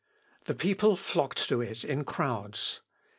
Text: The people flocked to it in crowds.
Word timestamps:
The 0.45 0.55
people 0.55 0.95
flocked 0.95 1.47
to 1.49 1.61
it 1.61 1.83
in 1.83 2.05
crowds. 2.05 2.81